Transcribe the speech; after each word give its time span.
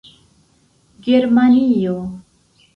germanio 1.05 1.95